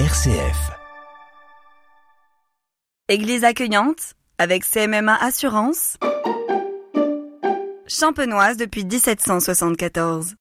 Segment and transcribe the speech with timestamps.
[0.00, 0.72] RCF.
[3.08, 5.98] Église accueillante avec CMMA Assurance.
[7.86, 10.34] Champenoise depuis 1774.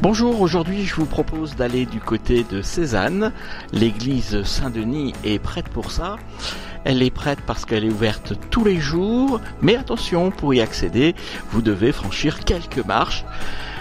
[0.00, 3.30] Bonjour, aujourd'hui je vous propose d'aller du côté de Cézanne.
[3.72, 6.16] L'église Saint-Denis est prête pour ça.
[6.84, 11.14] Elle est prête parce qu'elle est ouverte tous les jours, mais attention, pour y accéder,
[11.50, 13.26] vous devez franchir quelques marches.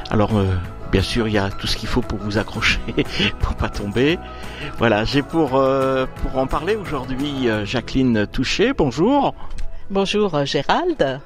[0.09, 0.53] Alors, euh,
[0.91, 2.79] bien sûr, il y a tout ce qu'il faut pour vous accrocher,
[3.39, 4.19] pour pas tomber.
[4.77, 8.73] Voilà, j'ai pour, euh, pour en parler aujourd'hui euh, Jacqueline Touché.
[8.73, 9.33] Bonjour.
[9.89, 11.21] Bonjour euh, Gérald.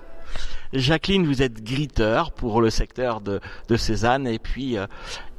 [0.74, 4.88] Jacqueline, vous êtes gritteur pour le secteur de, de Cézanne et puis euh,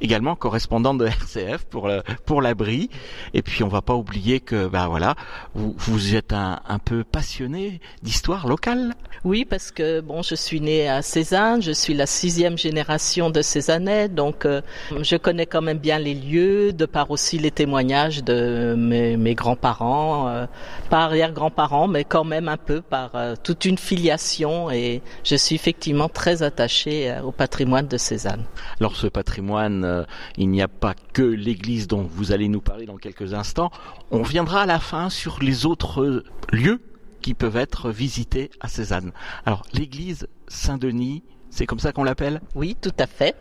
[0.01, 2.89] également correspondante de RCF pour le, pour l'abri.
[3.33, 5.15] Et puis on va pas oublier que ben voilà,
[5.55, 8.95] vous, vous êtes un, un peu passionné d'histoire locale.
[9.23, 13.41] Oui, parce que bon, je suis née à Cézanne, je suis la sixième génération de
[13.41, 14.61] Cézannais, donc euh,
[15.01, 19.33] je connais quand même bien les lieux, de par aussi les témoignages de mes, mes
[19.33, 20.45] grands-parents, euh,
[20.89, 25.55] pas arrière-grands-parents, mais quand même un peu par euh, toute une filiation et je suis
[25.55, 28.43] effectivement très attachée euh, au patrimoine de Cézanne.
[28.79, 30.03] Alors ce patrimoine, euh,
[30.37, 33.71] il n'y a pas que l'église dont vous allez nous parler dans quelques instants.
[34.11, 36.81] On reviendra à la fin sur les autres lieux
[37.21, 39.11] qui peuvent être visités à Cézanne.
[39.45, 42.41] Alors l'église Saint-Denis, c'est comme ça qu'on l'appelle?
[42.55, 43.35] Oui, tout à fait.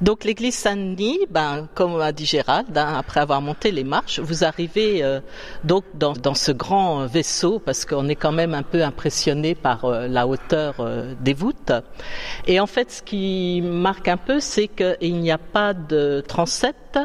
[0.00, 4.44] Donc l'église Saint-Denis, ben, comme a dit Gérald, hein, après avoir monté les marches, vous
[4.44, 5.20] arrivez euh,
[5.64, 10.06] donc dans, ce grand vaisseau parce qu'on est quand même un peu impressionné par euh,
[10.08, 11.72] la hauteur euh, des voûtes.
[12.46, 16.98] Et en fait, ce qui marque un peu, c'est qu'il n'y a pas de transept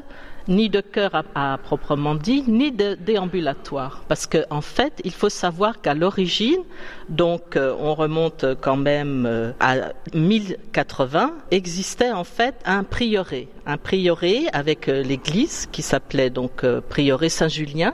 [0.48, 4.04] ni de cœur à, proprement dit, ni de déambulatoire.
[4.08, 6.62] Parce qu'en en fait, il faut savoir qu'à l'origine,
[7.10, 13.48] donc euh, on remonte quand même euh, à 1080, existait en fait un prieuré.
[13.66, 17.94] Un prieuré avec euh, l'église qui s'appelait donc prieuré Saint-Julien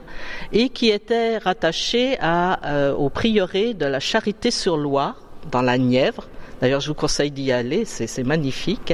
[0.51, 2.17] et qui était rattaché
[2.97, 5.15] au prieuré de la Charité-sur-Loire
[5.51, 6.27] dans la Nièvre
[6.61, 8.93] D'ailleurs, je vous conseille d'y aller, c'est magnifique.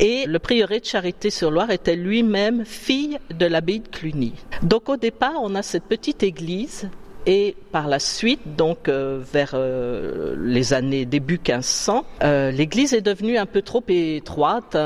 [0.00, 4.34] Et le prieuré de Charité-sur-Loire était lui-même fille de l'abbaye de Cluny.
[4.62, 6.88] Donc au départ, on a cette petite église
[7.26, 13.00] et par la suite, donc euh, vers euh, les années début 1500, euh, l'église est
[13.00, 14.76] devenue un peu trop étroite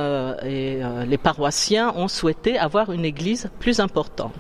[0.44, 4.34] et les paroissiens ont souhaité avoir une église plus importante.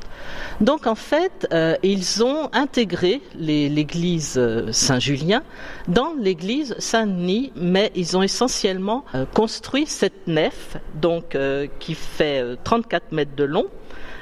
[0.60, 1.48] Donc en fait,
[1.82, 5.42] ils ont intégré l'église Saint-Julien
[5.88, 9.04] dans l'église Saint-Denis, mais ils ont essentiellement
[9.34, 11.36] construit cette nef, donc
[11.78, 13.66] qui fait 34 mètres de long,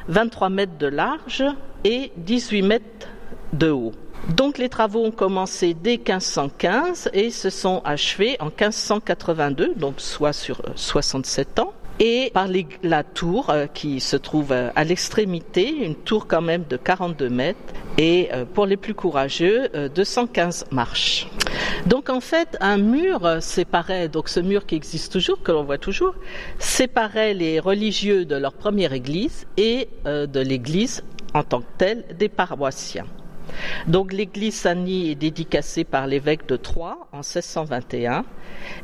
[0.08, 1.44] 23 mètres de large
[1.84, 3.08] et 18 mètres
[3.52, 3.92] de haut.
[4.28, 10.32] Donc les travaux ont commencé dès 1515 et se sont achevés en 1582, donc soit
[10.32, 11.72] sur 67 ans.
[12.02, 12.48] Et par
[12.82, 17.28] la tour euh, qui se trouve euh, à l'extrémité, une tour quand même de 42
[17.28, 17.58] mètres
[17.98, 21.28] et euh, pour les plus courageux, 215 marches.
[21.86, 25.76] Donc en fait, un mur séparait, donc ce mur qui existe toujours, que l'on voit
[25.76, 26.14] toujours,
[26.58, 31.02] séparait les religieux de leur première église et de l'église
[31.34, 33.06] en tant que telle des paroissiens.
[33.86, 38.24] Donc l'église Saint-Denis est dédicacée par l'évêque de Troyes en 1621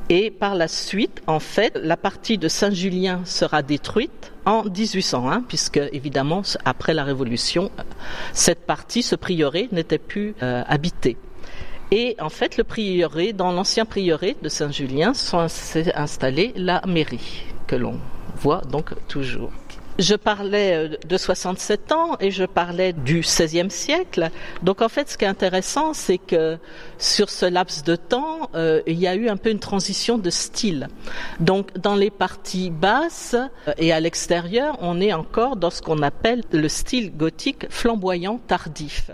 [0.08, 5.80] et par la suite, en fait, la partie de Saint-Julien sera détruite en 1801 puisque
[5.92, 7.70] évidemment après la Révolution,
[8.32, 11.16] cette partie, ce prieuré n'était plus euh, habité.
[11.92, 17.76] Et en fait, le prieuré, dans l'ancien prieuré de Saint-Julien, s'est installé la mairie que
[17.76, 17.98] l'on
[18.36, 19.52] voit donc toujours.
[19.98, 24.30] Je parlais euh, de 67 ans et je parlais du XVIe siècle.
[24.62, 26.58] Donc en fait, ce qui est intéressant, c'est que
[26.98, 30.28] sur ce laps de temps, euh, il y a eu un peu une transition de
[30.28, 30.88] style.
[31.40, 33.36] Donc dans les parties basses
[33.68, 38.38] euh, et à l'extérieur, on est encore dans ce qu'on appelle le style gothique flamboyant
[38.46, 39.10] tardif.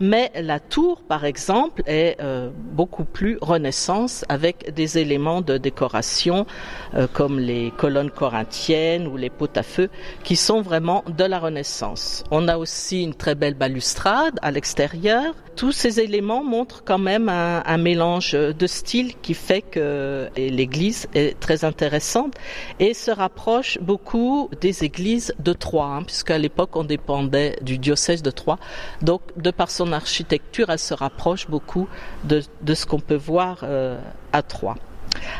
[0.00, 6.46] Mais la tour, par exemple, est euh, beaucoup plus renaissance avec des éléments de décoration
[6.94, 9.88] euh, comme les colonnes corinthiennes ou les pots à feu
[10.22, 12.24] qui sont vraiment de la renaissance.
[12.30, 15.34] On a aussi une très belle balustrade à l'extérieur.
[15.56, 21.38] Tous ces éléments montrent quand même un, mélange de styles qui fait que l'église est
[21.40, 22.34] très intéressante
[22.78, 28.22] et se rapproche beaucoup des églises de Troyes, hein, puisqu'à l'époque on dépendait du diocèse
[28.22, 28.58] de Troyes.
[29.00, 29.22] Donc
[29.56, 31.88] par son architecture, elle se rapproche beaucoup
[32.24, 32.42] de,
[32.74, 33.98] ce qu'on peut voir euh,
[34.32, 34.76] à Troyes.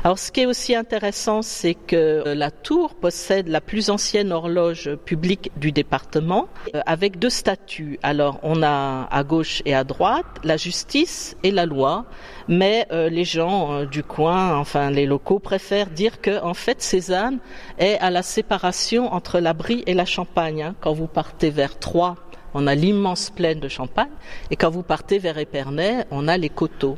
[0.05, 4.95] Alors ce qui est aussi intéressant, c'est que la tour possède la plus ancienne horloge
[5.05, 7.99] publique du département euh, avec deux statuts.
[8.03, 12.07] Alors on a à gauche et à droite la justice et la loi,
[12.49, 16.83] mais euh, les gens euh, du coin, enfin les locaux préfèrent dire que en fait
[16.83, 17.39] Cézanne
[17.79, 20.63] est à la séparation entre la Brie et la Champagne.
[20.63, 20.75] Hein.
[20.81, 22.17] Quand vous partez vers Troyes,
[22.57, 24.11] on a l'immense plaine de Champagne,
[24.51, 26.97] et quand vous partez vers Épernay, on a les coteaux.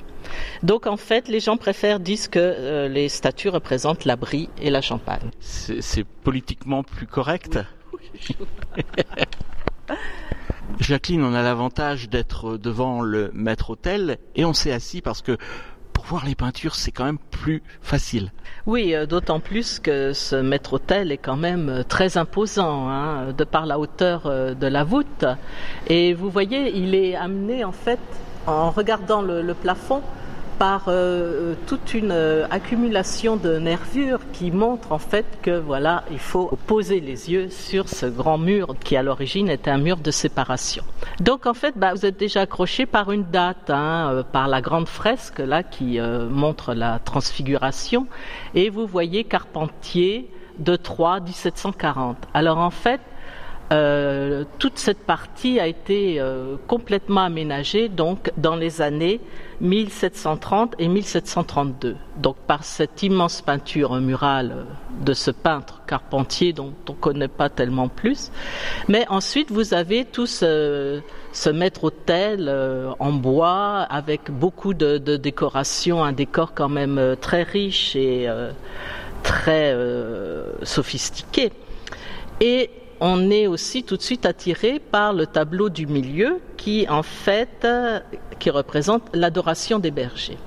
[0.62, 4.70] Donc en fait, les gens préfèrent dire que euh, les statues représentent la Brie et
[4.70, 5.30] la Champagne.
[5.40, 7.58] C'est politiquement plus correct?
[10.78, 15.38] Jacqueline, on a l'avantage d'être devant le maître hôtel et on s'est assis parce que
[15.98, 18.30] pour voir les peintures, c'est quand même plus facile.
[18.66, 23.32] Oui, euh, d'autant plus que ce maître hôtel est quand même euh, très imposant, hein,
[23.36, 25.24] de par la hauteur de la voûte.
[25.88, 27.98] Et vous voyez, il est amené en fait,
[28.46, 30.02] en regardant le plafond,
[30.58, 36.18] par euh, toute une euh, accumulation de nervures qui montre en fait que voilà, il
[36.18, 40.10] faut poser les yeux sur ce grand mur qui à l'origine était un mur de
[40.10, 40.82] séparation.
[41.20, 44.60] Donc en fait, bah, vous êtes déjà accroché par une date, hein, euh, par la
[44.60, 45.98] grande fresque là qui
[46.30, 48.06] montre la transfiguration,
[48.54, 52.16] et vous voyez Carpentier de Troyes 1740.
[52.34, 53.00] Alors en fait,
[53.70, 59.20] euh, toute cette partie a été euh, complètement aménagée donc dans les années
[59.60, 61.96] 1730 et 1732.
[62.16, 67.28] Donc par cette immense peinture murale euh, de ce peintre Carpentier dont on ne connaît
[67.28, 68.30] pas tellement plus.
[68.88, 71.02] Mais ensuite vous avez tout ce,
[71.52, 72.50] maître-autel
[72.98, 78.28] en bois avec beaucoup de, de, décorations, un décor quand même très riche et
[79.22, 79.76] très
[80.62, 81.52] sophistiqué.
[82.40, 87.02] Et on est aussi tout de suite attiré par le tableau du milieu qui en
[87.02, 87.66] fait
[88.38, 90.38] qui représente l'adoration des bergers.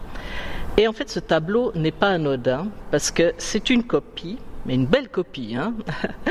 [0.77, 4.85] Et en fait ce tableau n'est pas anodin parce que c'est une copie mais une
[4.85, 5.73] belle copie, hein,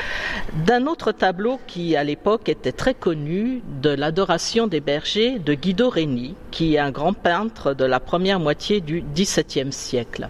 [0.67, 5.91] d'un autre tableau qui, à l'époque, était très connu, de l'adoration des bergers de Guido
[5.91, 10.29] Reni, qui est un grand peintre de la première moitié du XVIIe siècle.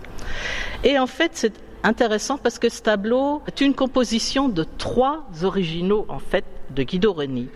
[0.84, 6.18] Et en fait, intéressant parce que ce tableau est une composition de trois originaux en
[6.18, 7.48] fait de Guido Reni,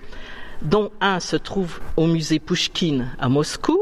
[0.63, 3.79] dont un se trouve au musée Pushkin à Moscou,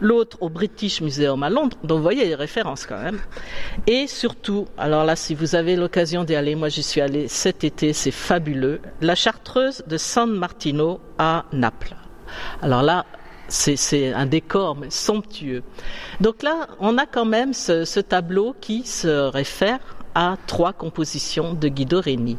[0.00, 3.18] l'autre au British Museum à Londres, donc vous voyez les références quand même.
[3.86, 7.64] Et surtout, alors là, si vous avez l'occasion d'y aller, moi j'y suis allé cet
[7.64, 11.96] été, c'est fabuleux, la chartreuse de San Martino à Naples.
[12.62, 13.06] Alors là,
[13.48, 15.62] c'est un décor somptueux.
[16.20, 19.80] Donc là, on a quand même ce, tableau qui se réfère
[20.14, 22.38] à trois compositions de Guido Reni.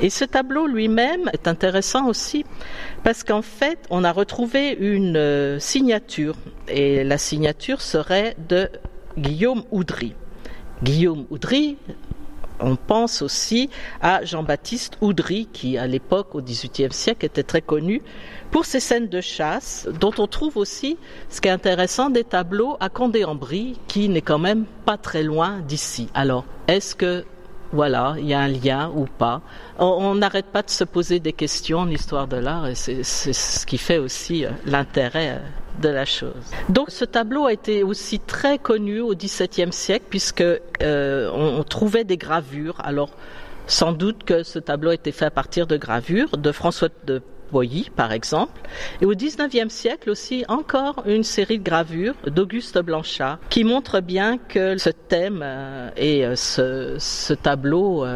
[0.00, 2.44] Et ce tableau lui-même est intéressant aussi
[3.02, 6.34] parce qu'en fait, on a retrouvé une euh, signature
[6.68, 8.68] et la signature serait de
[9.16, 10.14] Guillaume Oudry.
[10.82, 11.76] Guillaume Oudry,
[12.60, 13.70] on pense aussi
[14.00, 18.02] à Jean-Baptiste Oudry, qui à l'époque, au XVIIIe siècle, était très connu
[18.50, 20.96] pour ces scènes de chasse, dont on trouve aussi,
[21.28, 25.60] ce qui est intéressant, des tableaux à Condé-en-Brie, qui n'est quand même pas très loin
[25.60, 26.08] d'ici.
[26.14, 27.24] Alors, est-ce que
[27.72, 29.42] voilà, il y a un lien ou pas?
[29.78, 33.66] On n'arrête pas de se poser des questions en histoire de l'art et c'est ce
[33.66, 35.38] qui fait aussi euh, l'intérêt euh,
[35.80, 36.32] de la chose.
[36.68, 42.04] Donc ce tableau a été aussi très connu au XVIIe siècle puisque euh, on, trouvait
[42.04, 42.76] des gravures.
[42.82, 43.10] Alors
[43.66, 47.22] sans doute que ce tableau a été fait à partir de gravures de François de
[47.50, 48.60] Boilly, par exemple.
[49.00, 54.36] Et au XIXe siècle aussi, encore une série de gravures d'Auguste Blanchard qui montrent bien
[54.36, 58.06] que ce thème euh, et euh, ce, tableau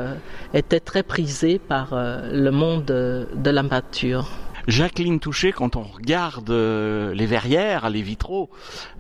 [0.53, 4.29] étaient très prisés par le monde de la peinture.
[4.69, 8.49] Jacqueline Touché, quand on regarde euh, les verrières, les vitraux,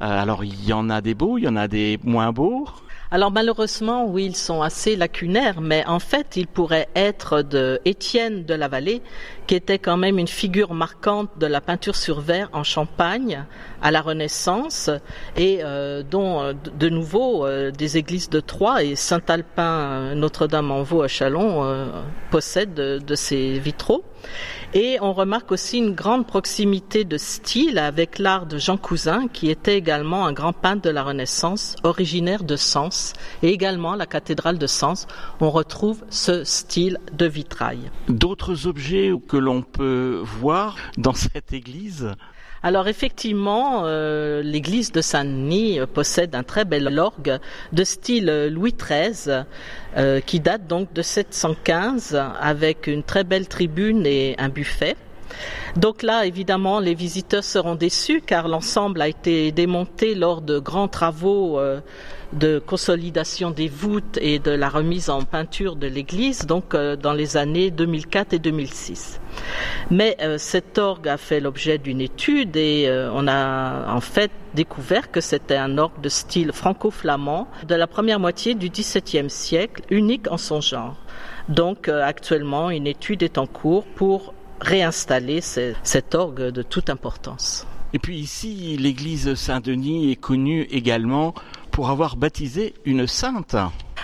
[0.00, 2.66] euh, alors il y en a des beaux, il y en a des moins beaux.
[3.12, 8.44] Alors malheureusement, oui, ils sont assez lacunaires, mais en fait, ils pourraient être de Étienne
[8.44, 9.02] de la Vallée,
[9.46, 13.44] qui était quand même une figure marquante de la peinture sur verre en Champagne
[13.82, 14.90] à la Renaissance,
[15.36, 21.92] et euh, dont de nouveau des églises de Troyes et Saint-Alpin, Notre-Dame-en-Vaux à Chalon
[22.30, 24.02] possèdent de ces vitraux.
[24.74, 29.50] Et on remarque aussi une grande proximité de style avec l'art de Jean Cousin, qui
[29.50, 33.12] était également un grand peintre de la Renaissance, originaire de Sens,
[33.42, 35.06] et également la cathédrale de Sens.
[35.40, 37.90] On retrouve ce style de vitrail.
[38.08, 42.14] D'autres objets que l'on peut voir dans cette église
[42.62, 47.38] alors effectivement, euh, l'église de Saint-Denis euh, possède un très bel orgue
[47.72, 49.44] de style euh, Louis XIII
[50.24, 54.96] qui date donc de 715 avec une très belle tribune et un buffet.
[55.76, 60.88] Donc là, évidemment, les visiteurs seront déçus car l'ensemble a été démonté lors de grands
[60.88, 61.60] travaux
[62.32, 67.12] de consolidation des voûtes et de la remise en peinture de l'église, donc euh, dans
[67.12, 69.20] les années 2004 et 2006.
[69.90, 75.10] Mais euh, cet orgue a fait l'objet d'une étude et on a en fait découvert
[75.10, 80.30] que c'était un orgue de style franco-flamand de la première moitié du XVIIe siècle, unique
[80.30, 80.96] en son genre.
[81.48, 87.66] Donc actuellement, une étude est en cours pour réinstaller cet orgue de toute importance.
[87.94, 91.34] Et puis ici, l'église Saint-Denis est connue également
[91.72, 93.56] pour avoir baptisé une sainte.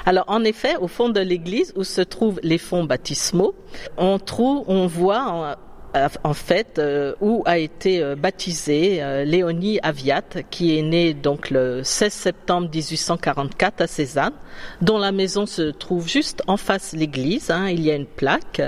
[0.06, 3.54] Alors en effet, au fond de l'église où se trouvent les fonds baptismaux,
[3.96, 5.58] on trouve, on voit
[5.96, 11.48] euh, en fait euh, où a été euh, baptisé Léonie Aviat qui est née donc
[11.48, 14.34] le 16 septembre 1844 à Cézanne
[14.82, 18.06] dont la maison se trouve juste en face de l'église hein, il y a une
[18.06, 18.60] plaque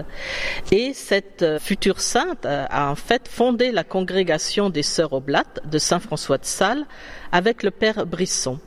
[0.72, 6.38] et cette future sainte a en fait fondé la congrégation des sœurs oblates de Saint-François
[6.38, 6.86] de Sales
[7.32, 8.58] avec le père Brisson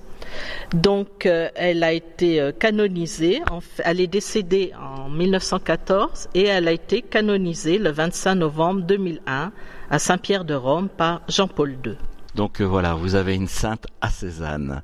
[0.73, 3.41] donc, euh, elle a été euh, canonisée.
[3.79, 9.51] elle est décédée en 1914 et elle a été canonisée le 25 novembre 2001
[9.89, 11.95] à Saint-Pierre de Rome par Jean-Paul II.
[12.35, 14.81] Donc euh, voilà, vous avez une sainte à Cézanne.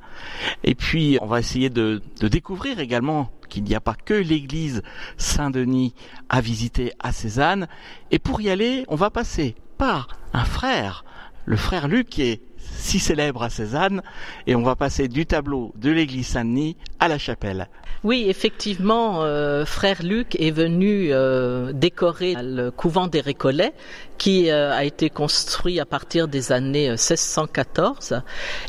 [0.63, 4.83] Et puis, on va essayer de, de découvrir également qu'il n'y a pas que l'église
[5.17, 5.95] Saint-Denis
[6.29, 7.67] à visiter à Cézanne.
[8.11, 11.03] Et pour y aller, on va passer par un frère,
[11.45, 12.41] le frère Luc, qui est
[12.79, 14.01] si célèbre à Cézanne,
[14.47, 17.67] et on va passer du tableau de l'église Saint-Denis à la chapelle.
[18.05, 23.73] Oui, effectivement, euh, frère Luc est venu euh, décorer le couvent des Récollets,
[24.17, 28.21] qui euh, a été construit à partir des années 1614.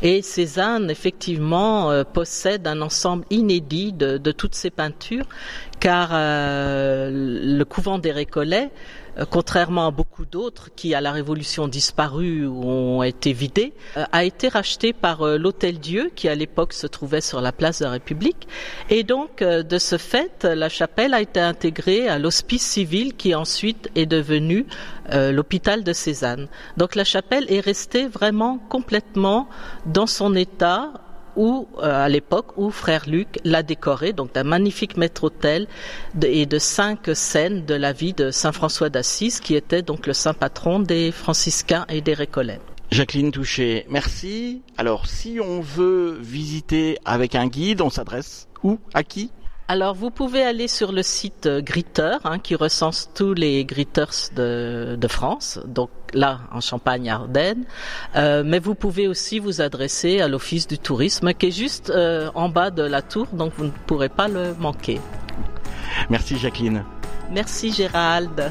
[0.03, 5.27] Et Cézanne, effectivement, possède un ensemble inédit de, de toutes ces peintures,
[5.79, 8.71] car le couvent des Récollets
[9.31, 14.25] contrairement à beaucoup d'autres qui, à la Révolution, disparu ou ont été vidés, euh, a
[14.25, 17.85] été racheté par euh, l'Hôtel Dieu, qui à l'époque se trouvait sur la place de
[17.85, 18.49] la République.
[18.89, 23.91] Et donc, de ce fait, la chapelle a été intégrée à l'hospice civil, qui ensuite
[23.95, 24.67] est devenu
[25.13, 26.49] l'hôpital de Cézanne.
[26.77, 29.49] Donc, la chapelle est restée vraiment complètement
[29.87, 30.93] dans son état
[31.37, 35.67] où, euh, à l'époque où Frère Luc l'a décoré, donc d'un magnifique maître-autel
[36.23, 40.13] et de cinq scènes de la vie de Saint François d'Assise, qui était donc le
[40.13, 42.61] saint patron des franciscains et des récollets.
[42.91, 44.63] Jacqueline Touché, merci.
[44.77, 48.79] Alors, si on veut visiter avec un guide, on s'adresse où?
[48.95, 49.31] À qui?
[49.71, 54.33] Alors vous pouvez aller sur le site euh, Gritter hein, qui recense tous les Gritters
[54.35, 57.63] de, France, donc là en Champagne-Ardenne,
[58.17, 62.33] euh, mais vous pouvez aussi vous adresser à l'Office du tourisme qui est juste euh,
[62.35, 65.01] en bas de la tour, donc vous ne pourrez pas le manquer.
[66.09, 66.83] Merci Jacqueline.
[67.31, 68.51] Merci Gérald.